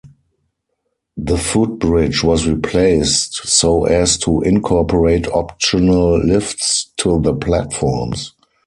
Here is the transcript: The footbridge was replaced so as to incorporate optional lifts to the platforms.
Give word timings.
The 1.15 1.37
footbridge 1.37 2.23
was 2.23 2.47
replaced 2.47 3.35
so 3.47 3.83
as 3.85 4.17
to 4.17 4.41
incorporate 4.41 5.27
optional 5.27 6.17
lifts 6.25 6.89
to 6.97 7.21
the 7.21 7.35
platforms. 7.35 8.33